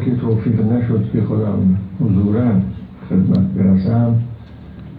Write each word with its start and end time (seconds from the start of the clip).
که 0.00 0.16
توفیق 0.16 0.60
نشد 0.60 1.10
که 1.12 1.22
خودم 1.22 1.78
حضورا 2.00 2.50
خدمت 3.08 3.38
برسم. 3.38 4.14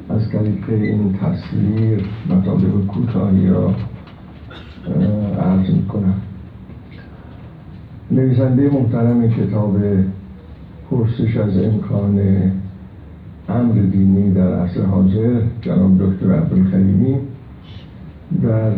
از 0.10 0.30
طریق 0.30 0.70
این 0.70 1.14
تصویر 1.14 2.04
مطالب 2.30 2.88
کوتاهی 2.88 3.48
را 3.48 3.74
عرض 5.40 5.70
می‌کنم. 5.70 6.14
نویسنده 8.12 8.70
محترم 8.70 9.30
کتاب 9.30 9.78
پرسش 10.92 11.38
از 11.38 11.58
امکان 11.58 12.20
امر 13.50 13.74
دینی 13.74 14.32
در 14.32 14.54
عصر 14.54 14.82
حاضر 14.82 15.42
جناب 15.62 15.98
دکتر 15.98 16.32
عبدالکریمی 16.32 17.16
در 18.44 18.72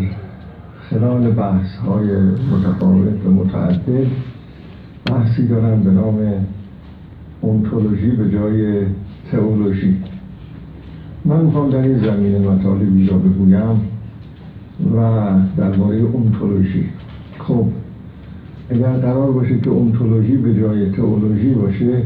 خلال 0.89 1.31
بحث 1.31 1.75
های 1.75 2.17
متفاوت 2.51 3.25
و 3.25 3.31
متعدد 3.31 4.07
بحثی 5.09 5.47
دارن 5.47 5.83
به 5.83 5.91
نام 5.91 6.19
اونتولوژی 7.41 8.11
به 8.11 8.31
جای 8.31 8.85
تئولوژی 9.31 9.95
من 11.25 11.45
می‌خوام 11.45 11.69
در 11.69 11.77
این 11.77 11.97
زمینه 11.99 12.39
مطالبی 12.39 13.07
را 13.07 13.17
بگویم 13.17 13.81
و 14.95 15.29
درباره 15.57 15.97
اونتولوژی 15.97 16.85
خب 17.39 17.65
اگر 18.69 18.91
قرار 18.91 19.31
باشه 19.31 19.59
که 19.59 19.69
اونتولوژی 19.69 20.37
به 20.37 20.55
جای 20.55 20.91
تئولوژی 20.91 21.53
باشه 21.53 22.01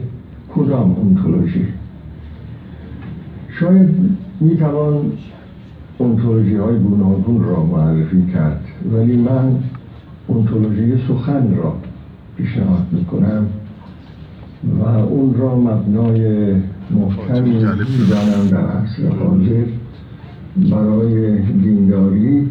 کدام 0.56 0.96
اونتولوژی 0.96 1.66
شاید 3.60 3.90
می‌توان 4.40 5.12
اونتولوژی 5.98 6.56
های 6.56 6.80
گوناگون 6.80 7.44
را 7.44 7.64
معرفی 7.64 8.26
کرد 8.34 8.64
ولی 8.94 9.18
من 9.18 9.56
اونتولوژی 10.28 10.98
سخن 11.08 11.56
را 11.56 11.76
پیشنهاد 12.42 12.88
می‌کنم 12.92 13.48
و 14.80 14.84
اون 14.84 15.34
را 15.34 15.56
مبنای 15.56 16.54
محکمی 16.92 17.54
می‌دانم 17.54 18.48
در 18.52 18.68
عصر 18.68 19.08
حاضر. 19.08 19.66
برای 20.72 21.42
دینداری 21.42 22.50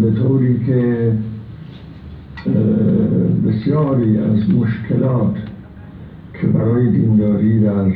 به 0.00 0.10
طوری 0.10 0.64
که 0.66 1.12
بسیاری 3.46 4.18
از 4.18 4.50
مشکلات 4.50 5.36
که 6.40 6.46
برای 6.46 6.90
دینداری 6.90 7.60
در 7.60 7.92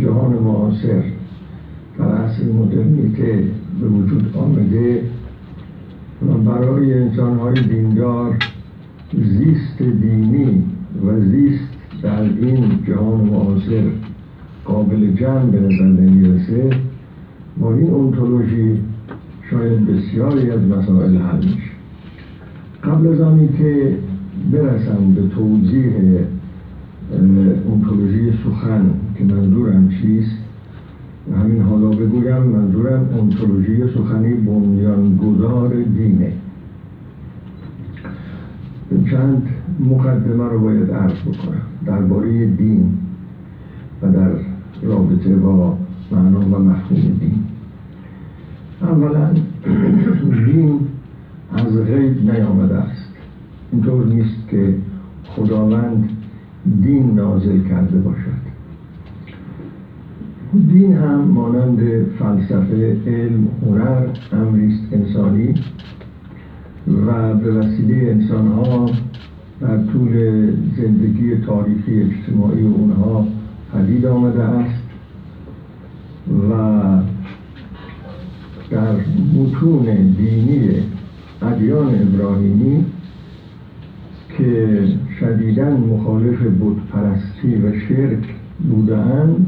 جهان 0.00 0.32
معاصر 0.32 1.02
در 1.98 2.12
عصر 2.12 2.44
مدرنیته 2.44 3.44
به 3.80 3.86
وجود 3.86 4.36
آمده 4.36 5.02
و 6.28 6.34
برای 6.34 6.94
انسانهای 6.94 7.54
دیندار 7.54 8.36
زیست 9.12 9.82
دینی 9.82 10.62
و 11.06 11.20
زیست 11.20 11.68
در 12.02 12.22
این 12.22 12.64
جهان 12.86 13.20
معاصر 13.20 13.82
قابل 14.64 15.12
جمع 15.12 15.46
به 15.46 15.60
نظر 15.60 15.84
نمی‌رسه 15.84 16.70
با 17.60 17.74
این 17.74 17.90
اونتولوژی 17.90 18.78
شاید 19.50 19.86
بسیاری 19.86 20.50
از 20.50 20.60
مسائل 20.60 21.16
حل 21.16 21.36
میشه. 21.36 21.70
قبل 22.84 23.06
از 23.06 23.20
آنی 23.20 23.48
که 23.58 23.96
برسم 24.52 25.14
به 25.14 25.22
توضیح 25.28 25.92
اونتولوژی 27.68 28.32
سخن 28.44 28.90
که 29.18 29.24
منظورم 29.24 29.88
چیست 29.88 30.36
همین 31.42 31.62
حالا 31.62 31.88
بگویم 31.88 32.42
منظورم 32.42 33.08
اونتولوژی 33.18 33.82
سخنی 33.94 34.34
بنیانگذار 34.34 35.74
دینه. 35.96 36.32
چند 39.04 39.48
مقدمه 39.80 40.48
رو 40.48 40.60
باید 40.60 40.90
عرض 40.90 41.12
بکنم. 41.12 41.62
درباره 41.86 42.46
دین 42.46 42.98
و 44.02 44.12
در 44.12 44.30
رابطه 44.82 45.36
با 45.36 45.78
معنا 46.12 46.40
و 46.40 46.58
مفهوم 46.58 47.18
دین. 47.20 47.44
اولا 48.82 49.30
دین 50.46 50.80
از 51.52 51.76
غیب 51.76 52.30
نیامده 52.30 52.74
است. 52.74 53.08
اینطور 53.72 54.06
نیست 54.06 54.48
که 54.50 54.74
خداوند 55.24 56.08
دین 56.82 57.14
نازل 57.14 57.60
کرده 57.68 57.98
باشد. 57.98 58.46
دین 60.68 60.92
هم 60.96 61.20
مانند 61.20 61.78
فلسفه 62.18 62.96
علم 63.06 63.48
هنر 63.62 64.06
امریست 64.32 64.82
انسانی. 64.92 65.54
و 66.88 67.34
به 67.34 67.52
وسیله 67.52 68.10
انسان 68.10 68.46
ها 68.48 68.90
در 69.60 69.76
طول 69.92 70.10
زندگی 70.76 71.36
تاریخی 71.46 72.02
اجتماعی 72.02 72.62
اونها 72.62 73.26
پدید 73.72 74.06
آمده 74.06 74.42
است 74.42 74.82
و 76.50 76.52
در 78.70 78.92
متون 79.34 79.84
دینی 80.18 80.70
ادیان 81.42 81.94
ابراهیمی 81.94 82.84
که 84.38 84.84
شدیدا 85.20 85.70
مخالف 85.76 86.38
پرستی 86.92 87.54
و 87.54 87.80
شرک 87.88 88.24
بودند 88.70 89.46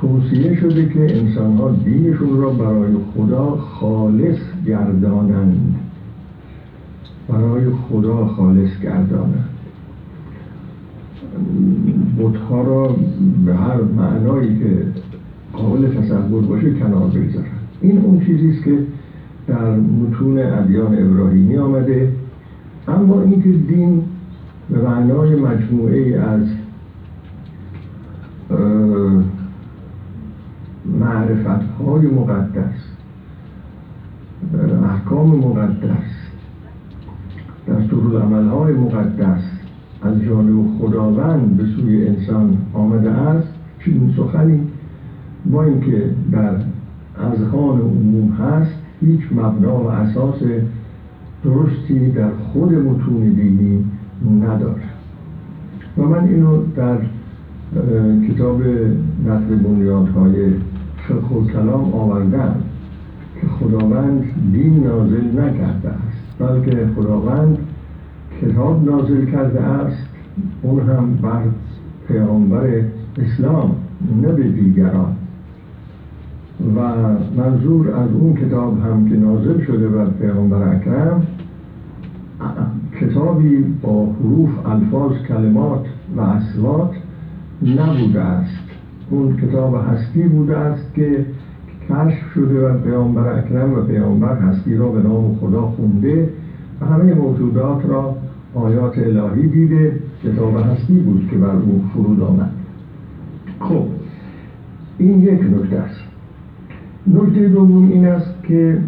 توصیه 0.00 0.60
شده 0.60 0.88
که 0.88 1.18
انسان 1.18 1.56
ها 1.56 1.72
دینشون 1.84 2.36
را 2.36 2.50
برای 2.50 2.92
خدا 3.14 3.56
خالص 3.56 4.38
گردانند. 4.66 5.85
برای 7.28 7.64
خدا 7.88 8.26
خالص 8.26 8.80
گردانند 8.82 9.48
بودها 12.16 12.62
را 12.62 12.96
به 13.46 13.54
هر 13.54 13.82
معنایی 13.82 14.58
که 14.58 14.86
قابل 15.52 15.88
تصور 15.94 16.42
باشه 16.42 16.74
کنار 16.74 17.08
بگذارن. 17.08 17.46
این 17.80 17.98
اون 17.98 18.20
چیزی 18.20 18.50
است 18.50 18.64
که 18.64 18.78
در 19.46 19.76
متون 19.76 20.38
ادیان 20.38 20.98
ابراهیمی 20.98 21.56
آمده. 21.56 22.12
اما 22.88 23.22
اینکه 23.22 23.50
دین 23.50 24.02
به 24.70 24.82
معنای 24.82 25.36
مجموعه 25.36 26.20
از 26.20 26.40
معرفت 31.00 31.64
های 31.80 32.06
مقدس 32.06 32.74
احکام 34.84 35.28
مقدس 35.28 36.15
دستور 37.86 38.22
عمل 38.22 38.48
های 38.48 38.72
مقدس 38.72 39.42
از 40.02 40.20
جانب 40.20 40.78
خداوند 40.78 41.56
به 41.56 41.64
سوی 41.76 42.06
انسان 42.08 42.56
آمده 42.74 43.10
است 43.10 43.48
چنین 43.84 44.14
سخنی 44.16 44.60
با 45.50 45.64
اینکه 45.64 46.10
در 46.32 46.54
اذهان 47.18 47.80
عموم 47.80 48.32
هست 48.32 48.72
هیچ 49.00 49.20
مبنا 49.32 49.76
و 49.76 49.86
اساس 49.86 50.34
درستی 51.44 52.10
در 52.10 52.30
خود 52.52 52.72
متون 52.72 53.20
دینی 53.20 53.84
نداره 54.40 54.82
و 55.98 56.02
من 56.02 56.24
اینو 56.28 56.62
در 56.76 56.98
کتاب 58.28 58.62
نقل 59.26 59.56
بنیادهای 59.56 60.50
فقه 61.08 61.36
و 61.36 61.46
کلام 61.46 61.94
آوردم 61.94 62.54
که 63.40 63.46
خداوند 63.46 64.24
دین 64.52 64.84
نازل 64.84 65.40
نکرده 65.40 65.88
است 65.88 66.38
بلکه 66.38 66.88
خداوند 66.96 67.58
کتاب 68.42 68.90
نازل 68.90 69.24
کرده 69.24 69.60
است 69.60 70.06
اون 70.62 70.80
هم 70.80 71.14
بر 71.22 71.42
پیامبر 72.08 72.66
اسلام 73.18 73.76
نه 74.22 74.32
به 74.32 74.42
دیگران. 74.42 75.16
و 76.76 76.80
منظور 77.36 77.94
از 77.94 78.08
اون 78.20 78.34
کتاب 78.34 78.80
هم 78.80 79.08
که 79.08 79.16
نازل 79.16 79.64
شده 79.64 79.88
بر 79.88 80.06
پیامبر 80.10 80.76
اکرم 80.76 81.26
کتابی 83.00 83.64
با 83.82 84.06
حروف 84.06 84.66
الفاظ 84.66 85.12
کلمات 85.28 85.86
و 86.16 86.20
اصوات 86.20 86.90
نبوده 87.62 88.20
است. 88.20 88.66
اون 89.10 89.36
کتاب 89.36 89.74
هستی 89.88 90.22
بوده 90.22 90.56
است 90.56 90.94
که 90.94 91.26
کشف 91.90 92.32
شده 92.34 92.68
و 92.68 92.78
پیامبر 92.78 93.38
اکرم 93.38 93.72
و 93.72 93.82
پیامبر 93.82 94.38
هستی 94.38 94.76
را 94.76 94.88
به 94.88 95.02
نام 95.02 95.36
خدا 95.40 95.62
خونده 95.62 96.28
و 96.80 96.86
همه 96.86 97.14
موجودات 97.14 97.86
را 97.86 98.16
آیات 98.56 98.98
الهی 98.98 99.48
دیده 99.48 99.92
کتاب 100.24 100.56
هستی 100.56 100.94
بود 100.98 101.28
که 101.30 101.36
بر 101.36 101.56
او 101.56 101.84
فرود 101.92 102.20
آمد. 102.20 102.50
خب 103.60 103.84
این 104.98 105.20
یک 105.20 105.40
نکته 105.40 105.78
است. 105.78 106.00
نکته 107.06 107.48
دوم 107.48 107.90
این 107.92 108.06
است 108.06 108.34
که 108.42 108.78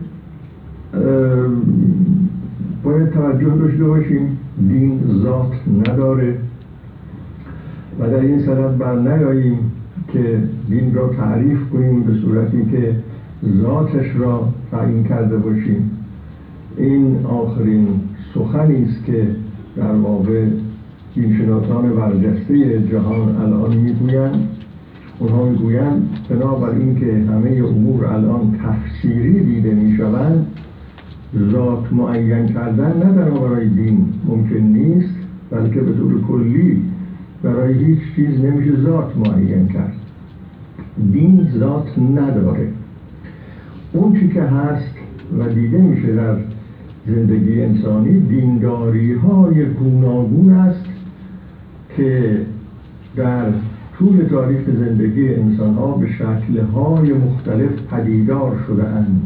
باید 2.85 3.11
توجه 3.11 3.57
داشته 3.57 3.85
باشیم 3.85 4.39
دین 4.69 5.01
ذات 5.23 5.53
نداره 5.79 6.37
و 8.01 8.11
در 8.11 8.21
این 8.21 8.41
صدد 8.43 8.79
بر 8.79 8.99
نیاییم 8.99 9.59
که 10.13 10.39
دین 10.71 10.95
را 10.95 11.09
تعریف 11.09 11.59
کنیم 11.73 12.03
به 12.03 12.15
صورتی 12.15 12.65
که 12.71 12.97
ذاتش 13.63 14.17
را 14.19 14.49
تعیین 14.71 15.05
کرده 15.05 15.37
باشیم. 15.37 15.91
این 16.77 17.27
آخرین 17.27 17.89
سخنی 18.35 18.85
است 18.85 19.05
که 19.05 19.27
در 19.79 19.95
واقع 19.95 20.47
دینشناسان 21.15 21.97
برجسته 21.97 22.83
جهان 22.91 23.37
الان 23.37 23.77
می‌گویند. 23.77 24.49
اونها 25.19 25.45
می‌گویند 25.45 26.09
بنابر 26.29 26.71
اینکه 26.71 27.07
همه 27.07 27.63
امور 27.69 28.05
الان 28.05 28.59
تفسیری 28.63 29.45
دیده 29.45 29.75
می‌شوند 29.75 30.47
ذات 31.53 31.93
معین 31.93 32.47
کردن 32.47 32.93
نه 32.97 33.31
برای 33.31 33.69
دین 33.69 34.09
ممکن 34.27 34.57
نیست 34.57 35.15
بلکه 35.51 35.81
به 35.81 35.93
طور 35.93 36.23
کلی 36.23 36.83
برای 37.43 37.85
هیچ 37.85 37.99
چیز 38.17 38.41
نمیشه 38.41 38.81
ذات 38.81 39.17
معین 39.17 39.69
کرد. 39.69 39.95
دین 41.13 41.49
ذات 41.59 41.99
نداره. 41.99 42.69
اون 43.93 44.21
چی 44.21 44.29
که 44.29 44.43
هست 44.43 44.95
و 45.39 45.49
دیده 45.49 45.79
میشه 45.79 46.15
در 46.15 46.37
زندگی 47.09 47.63
انسانی 47.63 48.21
دینداری 48.21 49.13
های 49.13 49.65
گوناگون 49.65 50.53
است 50.53 50.85
که 51.97 52.41
در 53.17 53.53
طول 53.99 54.27
تاریخ 54.31 54.61
زندگی 54.67 55.35
انسان 55.35 55.75
ها 55.75 55.87
به 55.87 56.07
شکل 56.07 56.61
های 56.75 57.13
مختلف 57.13 57.71
پدیدار 57.91 58.57
شده 58.67 58.89
اند. 58.89 59.23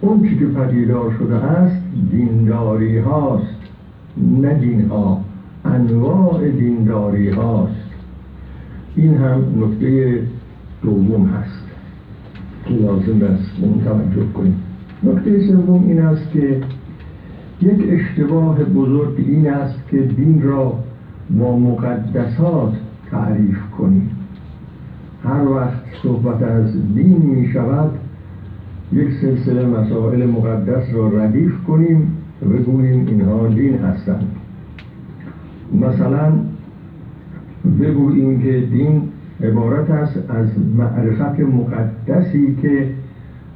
اون 0.00 0.28
چی 0.28 0.38
که 0.38 0.46
پدیدار 0.46 1.14
شده 1.18 1.34
است 1.34 1.82
دینداری 2.10 2.98
هاست 2.98 3.60
نه 4.40 4.54
دین 4.54 4.88
ها 4.88 5.20
انواع 5.64 6.50
دینداری 6.50 7.30
هاست. 7.30 7.86
این 8.96 9.14
هم 9.14 9.44
نکته 9.56 10.22
دوم 10.82 11.26
هست. 11.26 11.62
که 12.64 12.74
لازم 12.74 13.24
است 13.24 13.50
اون 13.62 13.84
توجه 13.84 14.32
کنیم. 14.34 14.65
نکته 15.06 15.46
سوم 15.46 15.84
این 15.88 16.00
است 16.00 16.30
که 16.32 16.60
یک 17.62 17.78
اشتباه 17.88 18.64
بزرگ 18.64 19.14
این 19.18 19.50
است 19.50 19.78
که 19.90 20.02
دین 20.02 20.42
را 20.42 20.74
با 21.30 21.58
مقدسات 21.58 22.72
تعریف 23.10 23.58
کنیم. 23.78 24.10
هر 25.24 25.48
وقت 25.48 25.82
صحبت 26.02 26.42
از 26.42 26.72
دین 26.94 27.16
می 27.16 27.48
شود 27.52 27.90
یک 28.92 29.08
سلسله 29.20 29.66
مسائل 29.66 30.26
مقدس 30.26 30.94
را 30.94 31.08
ردیف 31.08 31.52
کنیم 31.66 32.12
و 32.42 32.48
بگوییم 32.48 33.06
اینها 33.06 33.48
دین 33.48 33.74
هستند. 33.74 34.26
مثلا 35.80 36.32
بگوییم 37.80 38.42
که 38.42 38.60
دین 38.60 39.02
عبارت 39.42 39.90
است 39.90 40.30
از 40.30 40.46
معرفت 40.76 41.40
مقدسی 41.40 42.56
که 42.62 42.88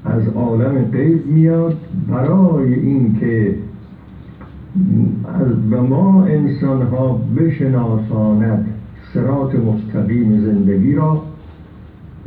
از 0.05 0.29
عالم 0.29 0.85
غیب 0.93 1.27
میاد 1.27 1.77
برای 2.09 2.75
اینکه 2.75 3.55
به 5.71 5.81
ما 5.81 6.25
انسان 6.25 6.83
ها 6.83 7.21
بشناساند 7.37 8.67
سرات 9.15 9.55
مستقیم 9.55 10.41
زندگی 10.41 10.95
را 10.95 11.23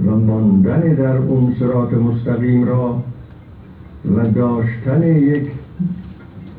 و 0.06 0.16
ماندن 0.16 0.80
در 0.80 1.18
اون 1.18 1.56
سرات 1.60 1.94
مستقیم 1.94 2.64
را 2.64 3.04
و 4.16 4.28
داشتن 4.28 5.04
یک 5.04 5.52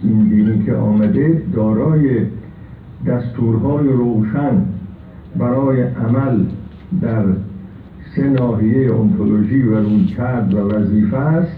این 0.03 0.29
دینی 0.29 0.65
که 0.65 0.75
آمده 0.75 1.43
دارای 1.55 2.21
دستورهای 3.07 3.89
روشن 3.89 4.63
برای 5.37 5.83
عمل 5.83 6.45
در 7.01 7.25
سه 8.17 8.23
ناحیه 8.23 8.95
انتولوژی 8.95 9.63
و 9.63 9.75
رویکرد 9.75 10.55
و 10.55 10.59
وظیفه 10.59 11.17
است 11.17 11.57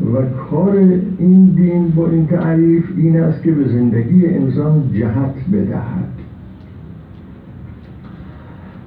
و 0.00 0.22
کار 0.50 0.76
این 1.18 1.44
دین 1.44 1.90
با 1.90 2.10
این 2.10 2.26
تعریف 2.26 2.84
این 2.96 3.20
است 3.20 3.42
که 3.42 3.52
به 3.52 3.68
زندگی 3.68 4.26
انسان 4.26 4.82
جهت 4.94 5.34
بدهد. 5.52 6.08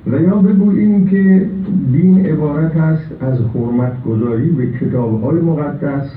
و 0.07 0.21
یا 0.21 0.35
بگوییم 0.35 1.07
که 1.07 1.49
دین 1.91 2.25
عبارت 2.25 2.77
است 2.77 3.11
از 3.21 3.39
حرمت 3.55 4.03
گذاری 4.03 4.49
به 4.49 4.67
کتاب 4.79 5.23
های 5.23 5.41
مقدس 5.41 6.09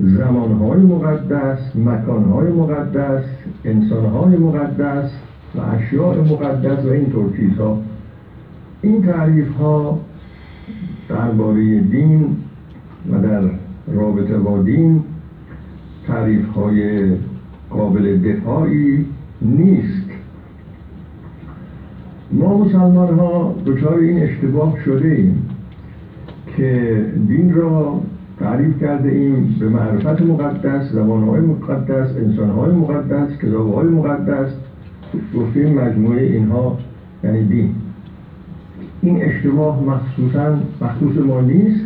زمان 0.00 0.52
های 0.52 0.80
مقدس 0.80 1.58
مکان 1.76 2.24
های 2.24 2.52
مقدس 2.52 3.24
انسان 3.64 4.04
های 4.04 4.36
مقدس 4.36 5.10
و 5.54 5.60
اشیاء 5.60 6.14
مقدس 6.14 6.84
و 6.84 6.88
اینطور 6.88 7.36
چیزها. 7.36 7.78
این 8.84 9.02
تعریف 9.02 9.56
ها 9.56 9.98
درباره 11.08 11.80
دین 11.80 12.36
و 13.12 13.18
در 13.22 13.42
رابطه 13.94 14.38
با 14.38 14.62
دین 14.62 15.02
تعریف 16.06 16.48
های 16.48 17.06
قابل 17.70 18.16
دفاعی 18.16 19.06
نیست. 19.42 20.10
ما 22.32 22.58
مسلمان 22.58 23.18
ها 23.18 23.54
دچار 23.66 23.98
این 23.98 24.22
اشتباه 24.22 24.78
شده 24.84 25.08
ایم 25.08 25.48
که 26.56 27.04
دین 27.28 27.54
را 27.54 28.00
تعریف 28.38 28.80
کرده 28.80 29.08
ایم 29.08 29.56
به 29.60 29.68
معرفت 29.68 30.22
مقدس 30.22 30.92
زبانهای 30.92 31.40
مقدس 31.40 32.16
انسانهای 32.16 32.72
مقدس 32.72 33.38
کتابهای 33.38 33.88
مقدس. 33.88 34.48
گفتیم 35.36 35.74
مجموعه 35.74 36.22
اینها 36.22 36.78
یعنی 37.24 37.44
دین. 37.44 37.74
این 39.04 39.22
اشتباه 39.22 39.82
مخصوصا 39.82 40.58
مخصوص 40.80 41.16
ما 41.26 41.40
نیست 41.40 41.80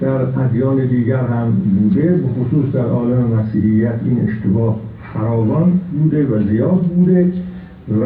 در 0.00 0.40
ادیان 0.40 0.86
دیگر 0.86 1.26
هم 1.26 1.52
بوده 1.52 2.02
به 2.02 2.28
خصوص 2.28 2.72
در 2.72 2.84
عالم 2.84 3.26
مسیحیت 3.26 4.00
این 4.04 4.28
اشتباه 4.28 4.76
فراوان 5.14 5.80
بوده 5.92 6.26
و 6.26 6.48
زیاد 6.48 6.80
بوده 6.80 7.32
و 8.00 8.04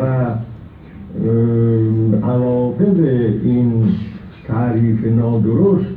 عواقب 2.23 3.00
این 3.44 3.73
تعریف 4.49 5.06
نادرست 5.06 5.97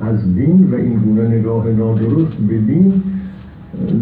از 0.00 0.34
دین 0.34 0.68
و 0.72 0.74
این 0.74 0.96
گونه 0.96 1.28
نگاه 1.28 1.68
نادرست 1.68 2.36
به 2.48 2.58
دین 2.58 3.02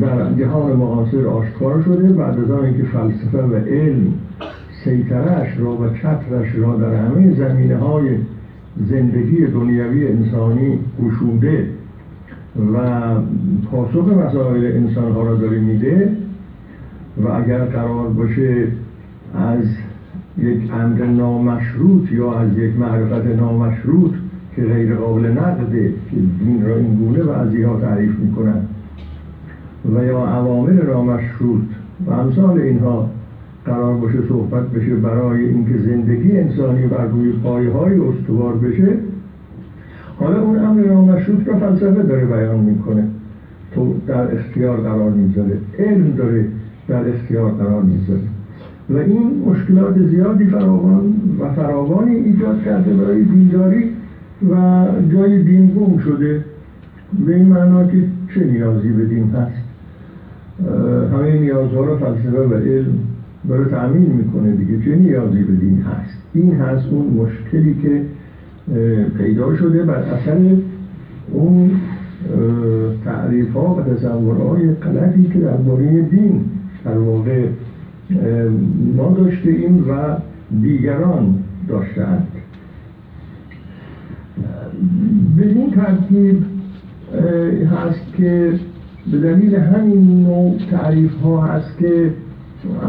در 0.00 0.32
جهان 0.34 0.72
معاصر 0.72 1.26
آشکار 1.26 1.82
شده. 1.82 2.12
بعد 2.12 2.38
از 2.40 2.50
اینکه 2.64 2.82
فلسفه 2.82 3.42
و 3.42 3.54
علم 3.54 4.12
سیطرش 4.86 5.48
را 5.58 5.76
و 5.76 5.88
چترش 5.88 6.54
را 6.56 6.76
در 6.76 6.94
همه 6.94 7.34
زمینه 7.34 7.76
های 7.76 8.08
زندگی 8.88 9.46
دنیوی 9.46 10.08
انسانی 10.08 10.78
گشوده 11.02 11.68
و 12.74 12.80
پاسخ 13.70 14.08
مسائل 14.08 14.64
انسان 14.64 15.12
ها 15.12 15.22
را 15.22 15.34
داره 15.34 15.58
میده 15.58 16.16
و 17.24 17.28
اگر 17.28 17.58
قرار 17.58 18.08
باشه 18.08 18.66
از 19.34 19.64
یک 20.38 20.70
امر 20.72 21.04
نامشروط 21.04 22.12
یا 22.12 22.38
از 22.38 22.58
یک 22.58 22.76
معرفت 22.78 23.26
نامشروط 23.26 24.12
که 24.56 24.64
غیر 24.64 24.94
قابل 24.94 25.26
نقده 25.26 25.94
که 26.10 26.16
دین 26.38 26.66
را 26.66 26.76
این 26.76 26.94
گونه 26.94 27.22
بعضی 27.22 27.62
ها 27.62 27.80
تعریف 27.80 28.18
می‌کنن 28.18 28.60
و 29.94 30.04
یا 30.04 30.26
عوامل 30.26 30.86
نامشروط 30.86 31.64
و 32.06 32.12
امثال 32.12 32.60
اینها 32.60 33.10
قرار 33.66 33.96
باشه 33.96 34.18
صحبت 34.28 34.70
بشه 34.70 34.94
برای 34.94 35.44
اینکه 35.44 35.78
زندگی 35.78 36.38
انسانی 36.38 36.86
بر 36.86 37.06
روی 37.06 37.32
پایه 37.32 37.70
های 37.70 37.98
استوار 38.00 38.56
بشه 38.56 38.88
حالا 40.18 40.42
اون 40.42 40.58
امر 40.58 40.86
نامشروط 40.86 41.48
را 41.48 41.58
فلسفه 41.58 42.02
داره 42.02 42.24
بیان 42.24 42.60
می‌کنه. 42.60 43.04
تو 43.74 43.94
در 44.06 44.34
اختیار 44.34 44.76
قرار 44.76 45.10
می‌ذاره 45.10 45.58
علم 45.78 46.10
داره 46.16 46.44
در 46.88 47.08
اختیار 47.08 47.50
قرار 47.50 47.82
می‌ذاره 47.82 48.20
و 48.90 48.96
این 48.96 49.42
مشکلات 49.46 49.98
زیادی 49.98 50.44
فراوان 50.44 51.14
و 51.40 51.52
فراوانی 51.52 52.14
ایجاد 52.14 52.62
کرده 52.64 52.94
برای 52.94 53.22
دینداری 53.22 53.84
و 54.50 54.84
جای 55.12 55.42
دین 55.42 55.66
گم 55.66 55.98
شده. 55.98 56.44
به 57.26 57.36
این 57.36 57.46
معنا 57.46 57.86
که 57.86 57.96
چه 58.34 58.44
نیازی 58.44 58.88
به 58.88 59.04
دین 59.04 59.30
هست؟ 59.30 59.62
همه 61.12 61.40
نیازها 61.40 61.84
را 61.84 61.96
فلسفه 61.96 62.40
و 62.40 62.54
علم 62.54 62.98
برای 63.48 63.70
تأمین 63.70 64.12
می‌کنه 64.12 64.52
دیگه. 64.52 64.84
چه 64.84 64.96
نیازی 64.96 65.42
به 65.42 65.52
دین 65.52 65.82
هست. 65.82 66.18
این 66.34 66.54
هست 66.54 66.86
اون 66.90 67.06
مشکلی 67.06 67.74
که 67.82 68.02
پیدا 69.18 69.56
شده 69.56 69.82
بر 69.82 69.94
اثر 69.94 70.56
اون 71.32 71.70
تعریف 73.04 73.52
ها 73.52 73.74
و 73.74 73.94
تصورهای 73.94 74.70
غلطی 74.70 75.24
که 75.32 75.38
درباره 75.38 76.02
دین 76.02 76.44
در 76.84 76.98
واقع 76.98 77.46
ما 78.96 79.14
داشته 79.16 79.50
ایم 79.50 79.84
و 79.90 80.16
دیگران 80.62 81.34
داشتند 81.68 82.26
بدین 85.38 85.70
ترتیب 85.70 86.44
هست 87.70 88.16
که 88.16 88.52
به 89.12 89.18
دلیل 89.18 89.54
همین 89.54 90.22
نوع 90.22 90.58
تعریف 90.70 91.14
ها 91.14 91.46
هست 91.46 91.78
که 91.78 92.10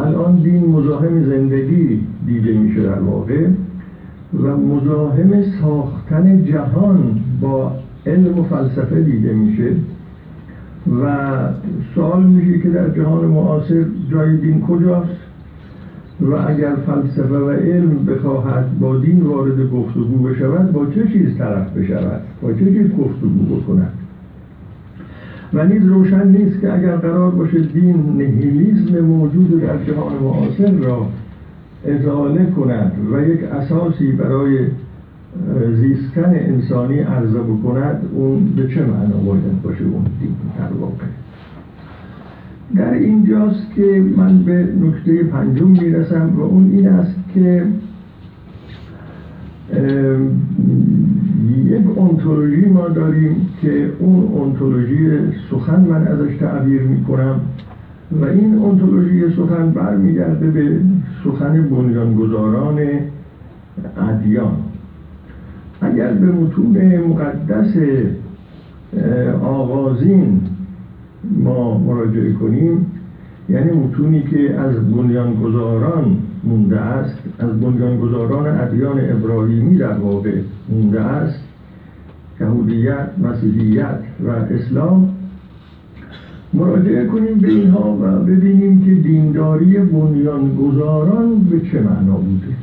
الان 0.04 0.36
دین 0.36 0.66
مزاحم 0.66 1.24
زندگی 1.24 2.00
دیده 2.26 2.54
میشه 2.54 2.84
در 2.84 3.00
واقع 3.00 3.48
و 4.44 4.58
مزاحم 4.58 5.44
ساختن 5.62 6.46
جهان 6.46 7.20
با 7.42 7.72
علم 8.06 8.40
و 8.40 8.44
فلسفه 8.44 9.02
دیده 9.02 9.34
میشه 9.34 9.72
و 11.04 11.38
سوال 11.96 12.24
میشه 12.24 12.60
که 12.60 12.70
در 12.70 12.90
جهان 12.90 13.26
معاصر 13.26 13.86
جای 14.12 14.38
دین 14.38 14.62
کجاست؟ 14.62 15.28
و 16.22 16.34
اگر 16.48 16.76
فلسفه 16.76 17.38
و 17.38 17.50
علم 17.50 18.06
بخواهد 18.06 18.80
با 18.80 18.98
دین 18.98 19.22
وارد 19.22 19.72
گفتگو 19.72 20.18
بشود 20.18 20.72
با 20.72 20.86
چه 20.86 21.08
چیز 21.08 21.38
طرف 21.38 21.78
بشود؟ 21.78 22.22
با 22.42 22.54
چه 22.54 22.66
چیز 22.66 22.92
گفتگو 22.92 23.56
بکند؟ 23.56 23.94
و 25.58 25.66
نیز 25.66 25.86
روشن 25.86 26.28
نیست 26.28 26.62
که 26.62 26.74
اگر 26.74 26.96
قرار 26.96 27.32
باشه 27.32 27.60
دین 27.60 28.18
نهیلیزم 28.18 29.00
موجود 29.00 29.62
در 29.62 29.84
جهان 29.84 30.14
معاصر 30.24 30.72
را 30.72 31.08
ازاله 31.88 32.46
کند 32.46 32.92
و 33.14 33.28
یک 33.28 33.44
اساسی 33.44 34.12
برای 34.12 34.58
زیستن 35.76 36.36
انسانی 36.36 37.00
عرضه 37.00 37.40
بکند 37.40 38.10
اون 38.14 38.46
به 38.56 38.68
چه 38.68 38.86
معنا 38.86 39.18
باید 39.26 39.62
باشه؟ 39.62 39.84
اون 39.84 40.06
دین 40.20 40.36
در 40.58 40.74
واقع. 40.80 41.06
در 42.76 42.94
اینجاست 42.94 43.74
که 43.76 44.04
من 44.18 44.44
به 44.44 44.68
نکته 44.82 45.24
پنجم 45.24 45.68
می‌رسم 45.68 46.34
و 46.38 46.42
اون 46.42 46.72
این 46.72 46.88
است 46.88 47.16
که 47.34 47.64
یک 51.66 51.88
انتولوژی 51.98 52.66
ما 52.66 52.88
داریم 52.88 53.36
که 53.62 53.92
اون 54.00 54.46
انتولوژی 54.46 55.10
سخن 55.52 55.80
من 55.80 56.08
ازش 56.08 56.38
تعبیر 56.40 56.82
می‌کنم 56.82 57.40
و 58.22 58.26
این 58.26 58.62
انتولوژی 58.64 59.36
سخن 59.36 59.72
برمیگرده 59.72 60.48
به 60.48 60.80
سخن 61.24 61.62
بنیانگذاران 61.62 62.80
ادیان. 63.98 64.58
اگر 65.82 66.14
به 66.14 66.32
متون 66.32 66.98
مقدس 66.98 67.74
آغازین 69.42 70.42
ما 71.44 71.78
مراجعه 71.78 72.34
کنیم 72.34 72.86
یعنی 73.50 73.72
متونی 73.72 74.22
که 74.22 74.60
از 74.60 74.92
بنیانگذاران 74.92 76.18
مونده 76.44 76.80
است 76.80 77.18
از 77.40 77.60
بنیانگذاران 77.60 78.60
ادیان 78.60 79.00
ابراهیمی 79.00 79.78
در 79.78 79.94
واقع 79.94 80.32
مونده 80.70 81.02
است. 81.02 81.40
یهودیت 82.42 83.10
مسیحیت 83.24 84.00
و 84.26 84.30
اسلام. 84.30 85.14
مراجعه 86.54 87.06
کنیم 87.06 87.38
به 87.40 87.48
اینها 87.48 87.98
و 88.02 88.24
ببینیم 88.24 88.86
که 88.86 88.96
دینداری 88.96 89.78
بنیانگذاران 89.78 91.40
به 91.40 91.60
چه 91.60 91.82
معنا 91.82 92.18
بوده. 92.18 92.54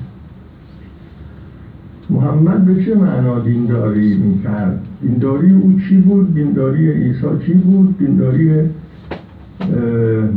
محمد 2.11 2.65
به 2.65 2.85
چه 2.85 2.95
معنا 2.95 3.39
دینداری 3.41 4.17
می‌کرد؟ 4.17 4.81
دینداری 5.03 5.55
او 5.55 5.73
چی 5.89 5.97
بود؟ 5.97 6.35
دینداری 6.35 6.91
عیسی 6.91 7.27
چی 7.47 7.53
بود؟ 7.53 7.99
دینداری 7.99 8.51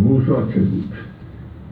موسی 0.06 0.54
چه 0.54 0.60
بود؟ 0.60 0.84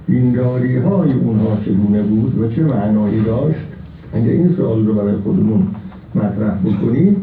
دینداری 0.07 0.77
های 0.77 1.13
اونها 1.13 1.57
چگونه 1.65 2.03
بود 2.03 2.39
و 2.39 2.47
چه 2.47 2.63
معنایی 2.63 3.21
داشت؟ 3.21 3.65
اگه 4.13 4.31
این 4.31 4.55
سوال 4.57 4.85
رو 4.85 4.93
برای 4.93 5.15
خودمون 5.15 5.67
مطرح 6.15 6.57
بکنیم 6.65 7.15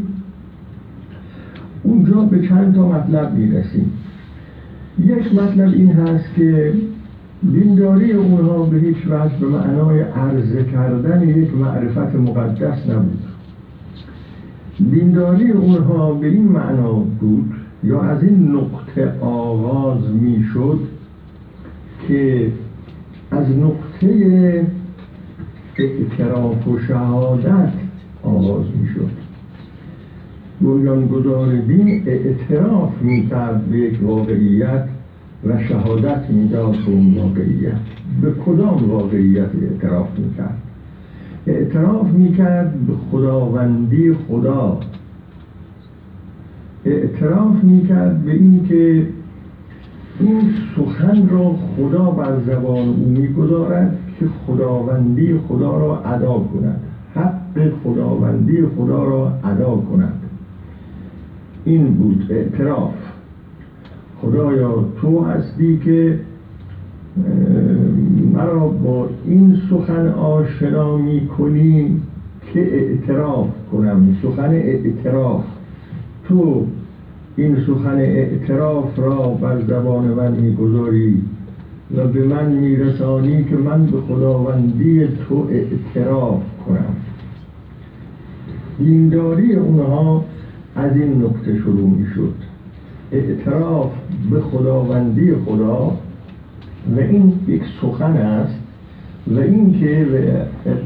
اونجا 1.82 2.20
به 2.20 2.48
چند 2.48 2.74
تا 2.74 2.88
مطلب 2.88 3.34
می‌رسیم. 3.34 3.92
یک 4.98 5.34
مطلب 5.34 5.68
این 5.68 5.92
هست 5.92 6.24
که 6.36 6.74
دینداری 7.52 8.12
اونها 8.12 8.62
به 8.62 8.78
هیچ 8.78 8.96
وجه 9.10 9.36
به 9.40 9.46
معنای 9.46 10.00
عرضه 10.00 10.64
کردن 10.64 11.28
یک 11.28 11.54
معرفت 11.54 12.14
مقدس 12.14 12.90
نبود. 12.90 13.18
دینداری 14.90 15.50
اونها 15.50 16.12
به 16.12 16.26
این 16.26 16.44
معنا 16.44 16.92
بود 16.92 17.52
یا 17.84 18.00
از 18.00 18.22
این 18.22 18.56
نقطه 18.56 19.12
آغاز 19.20 20.00
می‌شد 20.20 20.78
که 22.08 22.52
از 23.42 23.48
نقطه 23.50 24.66
اعتراف 25.78 26.68
و 26.68 26.78
شهادت 26.78 27.72
آغاز 28.22 28.64
می‌شد. 28.80 29.10
بنیانگذار 30.60 31.56
دین 31.56 32.02
اعتراف 32.06 33.02
می‌کرد 33.02 33.64
به 33.64 33.76
یک 33.76 33.98
واقعیت 34.02 34.84
و 35.46 35.58
شهادت 35.68 36.30
می‌داد 36.30 36.70
به 36.70 36.92
اون 36.92 37.14
واقعیت. 37.14 37.80
به 38.22 38.32
کدام 38.46 38.90
واقعیت 38.90 39.48
اعتراف 39.62 40.18
می‌کرد؟ 40.18 40.58
اعتراف 41.46 42.12
می‌کرد 42.12 42.72
به 42.86 42.92
خداوندی 43.10 44.12
خدا. 44.12 44.80
اعتراف 46.84 47.64
می‌کرد 47.64 48.24
به 48.24 48.32
اینکه 48.32 49.06
این 50.22 50.40
سخن 50.76 51.28
را 51.28 51.54
خدا 51.76 52.10
بر 52.10 52.40
زبان 52.46 52.88
او 52.88 53.08
می‌گذارد 53.08 53.98
که 54.20 54.26
خداوندی 54.46 55.38
خدا 55.48 55.78
را 55.78 55.98
ادا 56.04 56.32
کند. 56.32 56.80
حق 57.14 57.70
خداوندی 57.84 58.62
خدا 58.76 59.04
را 59.04 59.32
ادا 59.44 59.76
کند. 59.76 60.20
این 61.64 61.94
بود 61.94 62.26
اعتراف. 62.30 62.94
خدایا 64.20 64.84
تو 65.00 65.24
هستی 65.24 65.78
که 65.84 66.18
مرا 68.34 68.68
با 68.68 69.08
این 69.26 69.58
سخن 69.70 70.08
آشنا 70.08 70.96
می 70.96 71.26
کنی 71.26 72.00
که 72.52 72.60
اعتراف 72.60 73.48
کنم. 73.72 74.16
سخن 74.22 74.50
اعتراف. 74.50 75.44
تو 76.28 76.66
این 77.36 77.56
سخن 77.66 77.98
اعتراف 77.98 78.98
را 78.98 79.28
بر 79.28 79.60
زبان 79.60 80.04
من 80.04 80.32
می‌گذاری 80.32 81.22
و 81.96 82.06
به 82.06 82.24
من 82.24 82.52
میرسانی 82.52 83.44
که 83.44 83.56
من 83.56 83.86
به 83.86 84.00
خداوندی 84.00 85.06
تو 85.06 85.48
اعتراف 85.50 86.42
کنم. 86.66 86.94
دینداری 88.78 89.54
اونها 89.54 90.24
از 90.76 90.96
این 90.96 91.22
نقطه 91.22 91.58
شروع 91.58 91.90
می‌شد. 91.90 92.34
اعتراف 93.12 93.90
به 94.30 94.40
خداوندی 94.40 95.34
خدا 95.34 95.96
و 96.96 97.00
این 97.00 97.32
یک 97.48 97.62
سخن 97.82 98.12
است 98.12 98.58
و 99.26 99.38
اینکه 99.38 100.06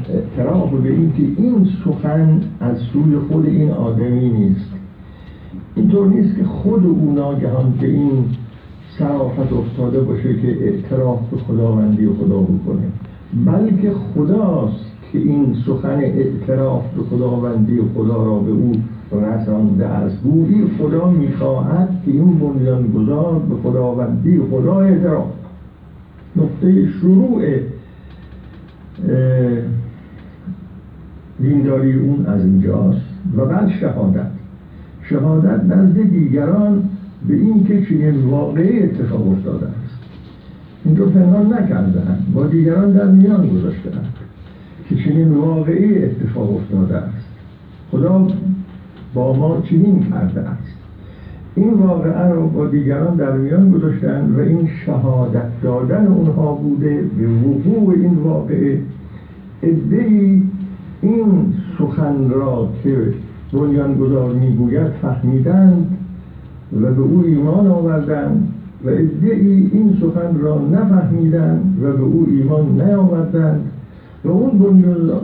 اعتراف 0.09 0.71
به 0.71 0.89
اینکه 0.89 1.23
این 1.37 1.67
سخن 1.85 2.41
از 2.59 2.77
سوی 2.77 3.15
خود 3.31 3.45
این 3.45 3.71
آدمی 3.71 4.29
نیست. 4.29 4.66
اینطور 5.77 6.07
نیست 6.07 6.35
که 6.35 6.43
خود 6.43 6.85
او 6.85 7.13
ناگهان 7.15 7.73
به 7.81 7.87
این 7.87 8.25
صرافت 8.99 9.53
افتاده 9.53 9.99
باشه 9.99 10.41
که 10.41 10.47
اعتراف 10.47 11.19
به 11.31 11.37
خداوندی 11.37 12.07
خدا 12.07 12.39
بکنه 12.39 12.87
بلکه 13.45 13.91
خداست 13.91 14.85
که 15.11 15.19
این 15.19 15.55
سخن 15.65 15.99
اعتراف 15.99 16.83
به 16.95 17.03
خداوندی 17.03 17.81
خدا 17.95 18.23
را 18.23 18.39
به 18.39 18.51
او 18.51 18.71
رسانده 19.11 19.85
است. 19.85 20.23
گویی 20.23 20.65
خدا 20.77 21.09
می‌خواهد 21.09 21.89
که 22.05 22.11
این 22.11 22.39
بنیانگذار 22.39 23.39
به 23.39 23.55
خداوندی 23.63 24.41
خدا 24.51 24.79
اعتراف. 24.79 25.27
نقطه 26.35 26.87
شروع 26.91 27.43
دینداری 31.39 31.93
اون 31.93 32.25
از 32.25 32.45
اینجاست. 32.45 33.01
و 33.37 33.45
بعد 33.45 33.69
شهادت. 33.69 34.36
شهادت 35.09 35.63
نزد 35.63 36.01
دیگران 36.01 36.89
به 37.27 37.33
این 37.33 37.63
که 37.67 37.85
چنین 37.85 38.25
واقعی 38.25 38.83
اتفاق 38.83 39.31
افتاده 39.31 39.65
است. 39.65 39.97
این 40.85 40.97
رو 40.97 41.09
پنهان 41.09 41.53
نکردن 41.53 42.19
با 42.33 42.47
دیگران 42.47 42.91
در 42.91 43.11
میان 43.11 43.49
گذاشتن 43.49 44.05
که 44.89 44.95
چنین 44.95 45.31
واقعی 45.31 46.03
اتفاق 46.03 46.55
افتاده 46.55 46.97
است. 46.97 47.27
خدا 47.91 48.27
با 49.13 49.33
ما 49.33 49.61
چنین 49.61 50.07
کرده 50.09 50.41
است. 50.41 50.77
این 51.55 51.73
واقعه 51.73 52.29
رو 52.29 52.47
با 52.47 52.67
دیگران 52.67 53.15
در 53.15 53.37
میان 53.37 53.71
گذاشتن 53.71 54.33
و 54.37 54.39
این 54.39 54.69
شهادت 54.85 55.61
دادن 55.63 56.07
اونها 56.07 56.53
بوده 56.53 57.03
به 57.17 57.27
وقوع 57.27 57.93
این 57.93 58.13
واقعه. 58.13 58.79
ادهی 59.63 60.43
این 61.01 61.53
سخن 61.77 62.29
را 62.29 62.69
که 62.83 63.13
بنیانگذار 63.53 64.33
می‌گوید 64.33 64.87
فهمیدند 65.01 65.97
و 66.81 66.93
به 66.93 67.01
او 67.01 67.23
ایمان 67.25 67.67
آوردند 67.67 68.53
و 68.85 68.89
ادهی 68.89 69.69
این 69.73 69.97
سخن 70.01 70.39
را 70.39 70.61
نفهمیدند 70.71 71.79
و 71.83 71.91
به 71.97 72.03
او 72.03 72.27
ایمان 72.29 72.81
نیاوردند. 72.81 73.61
و 74.25 74.29
اون 74.29 74.51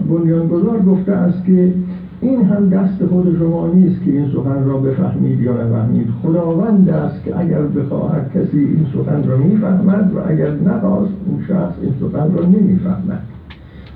بنیانگذار 0.10 0.80
گفته 0.80 1.12
است 1.12 1.46
که 1.46 1.74
این 2.22 2.44
هم 2.46 2.70
دست 2.70 3.06
خود 3.06 3.38
شما 3.40 3.68
نیست 3.68 4.04
که 4.06 4.12
این 4.12 4.28
سخن 4.28 4.64
را 4.66 4.78
بفهمید 4.78 5.40
یا 5.40 5.54
نفهمید. 5.54 6.08
خداوند 6.24 6.90
است 6.90 7.24
که 7.24 7.40
اگر 7.40 7.62
بخواهد 7.62 8.32
کسی 8.34 8.60
این 8.60 8.86
سخن 8.94 9.30
را 9.30 9.38
می‌فهمد 9.38 10.12
و 10.16 10.32
اگر 10.32 10.52
نخواست 10.52 11.14
اون 11.28 11.42
شخص 11.48 11.74
این 11.82 11.94
سخن 12.00 12.38
را 12.38 12.46
نمی‌فهمد. 12.46 13.22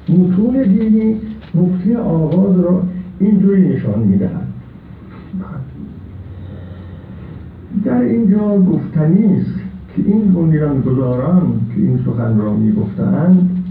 متون 0.09 0.63
دینی 0.63 1.15
مفتی 1.55 1.95
آغاز 1.95 2.59
را 2.59 2.81
اینجوری 3.19 3.69
نشان 3.69 3.99
می‌دهند 3.99 4.53
در 7.85 8.01
اینجا 8.01 8.57
گفتنی 8.57 9.41
است 9.41 9.55
که 9.95 10.01
این 10.05 10.33
بنیانگذاران 10.33 11.59
که 11.75 11.81
این 11.81 11.99
سخن 12.05 12.37
را 12.37 12.53
می‌گفتند 12.53 13.63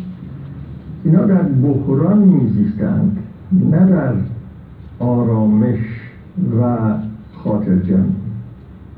اینا 1.05 1.25
در 1.25 1.43
بحران 1.43 2.19
میزیستند 2.19 3.19
نه 3.71 3.87
در 3.87 4.13
آرامش 4.99 5.79
و 6.61 6.77
خاطر 7.45 7.77
جمعی 7.77 8.13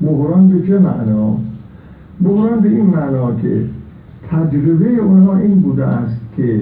بحران 0.01 0.49
به 0.49 0.67
چه 0.67 0.79
معنا؟ 0.79 1.37
بحران 2.23 2.59
به 2.59 2.69
این 2.69 2.85
معنا 2.85 3.35
که 3.35 3.65
تجربه 4.29 4.89
اونها 4.89 5.37
این 5.37 5.61
بوده 5.61 5.85
است 5.85 6.19
که 6.37 6.61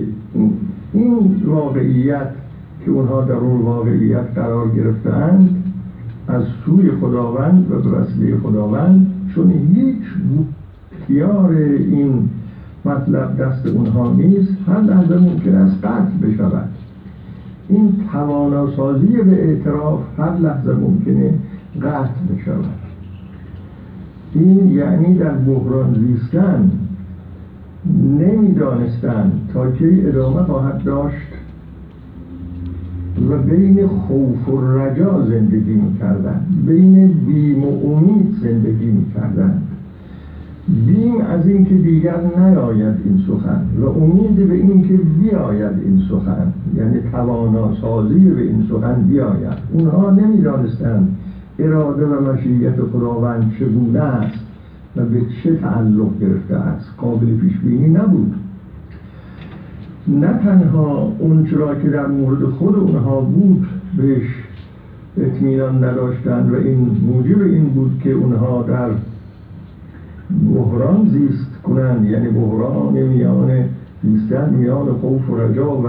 این 0.93 1.41
واقعیت 1.45 2.29
که 2.87 2.93
اونها 2.93 3.21
در 3.21 3.33
اون 3.33 3.61
واقعیت 3.61 4.25
قرار 4.35 4.69
گرفتند 4.69 5.63
از 6.27 6.43
سوی 6.65 6.91
خداوند 6.91 7.71
و 7.71 7.79
به 7.79 7.89
وسیله 7.89 8.37
خداوند 8.37 9.07
چون 9.35 9.51
هیچ 9.73 10.03
اختیار 10.99 11.51
این 11.51 12.29
مطلب 12.85 13.37
دست 13.37 13.65
اونها 13.65 14.13
نیست 14.13 14.51
هر 14.67 14.81
لحظه 14.81 15.17
ممکن 15.17 15.55
است 15.55 15.85
قطع 15.85 16.27
بشود. 16.27 16.69
این 17.69 17.95
تواناسازی 18.11 19.07
به 19.07 19.47
اعتراف 19.47 19.99
هر 20.19 20.37
لحظه 20.37 20.73
ممکنه 20.73 21.33
قطع 21.81 22.35
بشود. 22.35 22.65
این 24.33 24.71
یعنی 24.71 25.17
در 25.17 25.33
بحران 25.33 25.93
زیستن 25.93 26.71
نمی‌دانستند 28.19 29.49
تا 29.53 29.71
کی 29.71 30.07
ادامه 30.07 30.43
خواهد 30.43 30.83
داشت. 30.83 31.46
و 33.29 33.37
بین 33.37 33.87
خوف 33.87 34.49
و 34.49 34.77
رجا 34.77 35.25
زندگی 35.29 35.73
می‌کردن. 35.73 36.41
بین 36.67 37.07
بیم 37.07 37.63
و 37.63 37.91
امید 37.91 38.35
زندگی 38.41 38.91
می‌کردن. 38.91 39.61
بیم 40.85 41.21
از 41.21 41.47
اینکه 41.47 41.75
دیگر 41.75 42.21
نیاید 42.37 42.95
این 43.05 43.23
سخن 43.27 43.61
و 43.81 43.85
امید 43.85 44.47
به 44.47 44.53
اینکه 44.53 44.93
بیاید 44.97 45.73
این 45.85 46.01
سخن. 46.09 46.51
یعنی 46.77 46.99
تواناسازی 47.11 48.29
به 48.29 48.41
این 48.41 48.63
سخن 48.69 49.01
بیاید. 49.01 49.57
اونها 49.73 50.09
نمی‌دانستند 50.09 51.15
اراده 51.59 52.05
و 52.05 52.31
مشیت 52.31 52.81
خداوند 52.93 53.51
چگونه 53.59 53.99
است 53.99 54.39
و 54.95 55.05
به 55.05 55.21
چه 55.43 55.55
تعلق 55.55 56.19
گرفته 56.21 56.55
است. 56.55 56.93
قابل 56.97 57.25
پیش 57.25 57.53
بینی 57.63 57.87
نبود. 57.87 58.33
نه 60.07 60.27
تنها 60.27 61.11
اون 61.19 61.45
چرا 61.45 61.75
که 61.75 61.89
در 61.89 62.07
مورد 62.07 62.45
خود 62.45 62.75
اونها 62.75 63.21
بود 63.21 63.67
بهش 63.97 64.27
اطمینان 65.17 65.83
نداشتن 65.83 66.49
و 66.49 66.55
این 66.55 66.97
موجب 67.07 67.41
این 67.41 67.65
بود 67.65 67.91
که 68.03 68.11
اونها 68.11 68.63
در 68.63 68.89
بحران 70.53 71.09
زیست 71.11 71.61
کنند 71.63 72.05
یعنی 72.05 72.29
بحران 72.29 72.93
میان 72.93 73.63
زیستن 74.03 74.53
میان 74.53 74.93
خوف 74.93 75.29
و 75.29 75.37
رجا 75.37 75.77
و 75.77 75.87